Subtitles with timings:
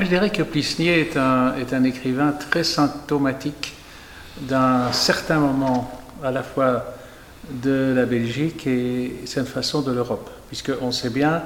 [0.00, 3.74] Je dirais que Plisnier est un, est un écrivain très symptomatique
[4.42, 5.90] d'un certain moment
[6.22, 6.94] à la fois
[7.50, 11.42] de la Belgique et cette façon de l'Europe, puisqu'on sait bien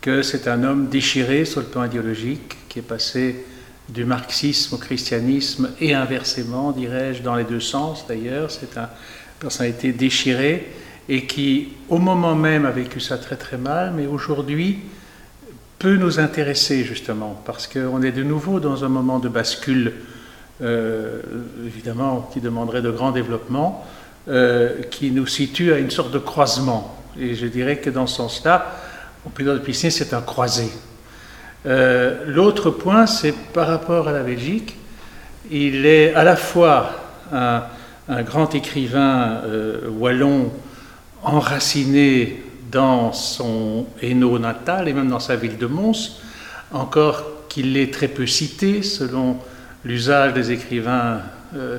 [0.00, 3.44] que c'est un homme déchiré sur le plan idéologique, qui est passé
[3.88, 8.50] du marxisme au christianisme et inversement, dirais-je, dans les deux sens d'ailleurs.
[8.50, 8.88] C'est un
[9.38, 10.72] personnalité déchirée
[11.08, 14.80] et qui, au moment même, a vécu ça très très mal, mais aujourd'hui
[15.78, 19.92] peut nous intéresser justement, parce qu'on est de nouveau dans un moment de bascule,
[20.62, 21.20] euh,
[21.64, 23.86] évidemment, qui demanderait de grands développements,
[24.28, 26.96] euh, qui nous situe à une sorte de croisement.
[27.18, 28.74] Et je dirais que dans ce sens-là,
[29.26, 30.70] au plus de piscine, c'est un croisé.
[31.66, 34.76] Euh, l'autre point, c'est par rapport à la Belgique.
[35.50, 36.90] Il est à la fois
[37.32, 37.62] un,
[38.22, 39.42] grand écrivain
[39.98, 40.52] wallon
[41.22, 42.45] enraciné
[42.76, 46.20] dans son Hainaut natal et même dans sa ville de Mons,
[46.72, 49.38] encore qu'il est très peu cité selon
[49.82, 51.22] l'usage des écrivains
[51.56, 51.78] euh,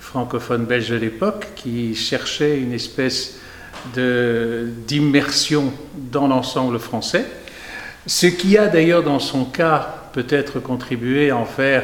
[0.00, 3.40] francophones belges de l'époque qui cherchaient une espèce
[3.94, 5.70] d'immersion
[6.10, 7.26] dans l'ensemble français.
[8.06, 11.82] Ce qui a d'ailleurs dans son cas peut-être contribué à en faire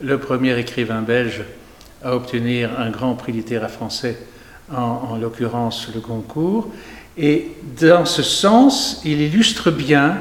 [0.00, 1.44] le premier écrivain belge
[2.02, 4.18] à obtenir un grand prix littéraire français,
[4.74, 6.70] en, l'occurrence le Goncourt.
[7.18, 7.48] Et
[7.80, 10.18] dans ce sens, il illustre bien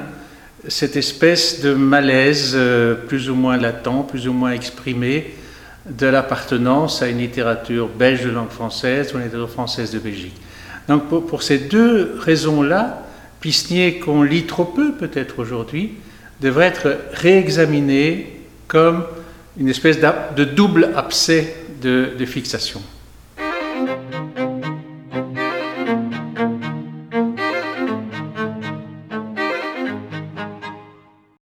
[0.67, 5.33] cette espèce de malaise euh, plus ou moins latent, plus ou moins exprimé
[5.89, 10.36] de l'appartenance à une littérature belge de langue française ou une littérature française de Belgique.
[10.88, 13.06] Donc pour, ces deux raisons-là,
[13.39, 15.94] Pisnier, qu'on lit trop peu peut-être aujourd'hui,
[16.41, 19.06] devrait être réexaminé comme
[19.58, 22.81] une espèce de double abcès de fixation.